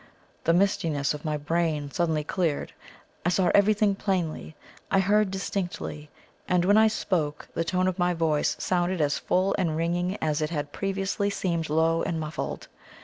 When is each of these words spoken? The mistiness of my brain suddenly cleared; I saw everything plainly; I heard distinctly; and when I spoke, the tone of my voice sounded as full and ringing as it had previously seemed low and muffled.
The 0.45 0.51
mistiness 0.55 1.13
of 1.13 1.23
my 1.23 1.37
brain 1.37 1.91
suddenly 1.91 2.23
cleared; 2.23 2.73
I 3.23 3.29
saw 3.29 3.51
everything 3.53 3.93
plainly; 3.93 4.55
I 4.89 4.97
heard 4.99 5.29
distinctly; 5.29 6.09
and 6.47 6.65
when 6.65 6.75
I 6.75 6.87
spoke, 6.87 7.47
the 7.53 7.63
tone 7.63 7.87
of 7.87 7.99
my 7.99 8.15
voice 8.15 8.55
sounded 8.57 8.99
as 8.99 9.19
full 9.19 9.53
and 9.59 9.77
ringing 9.77 10.17
as 10.19 10.41
it 10.41 10.49
had 10.49 10.73
previously 10.73 11.29
seemed 11.29 11.69
low 11.69 12.01
and 12.01 12.19
muffled. 12.19 12.67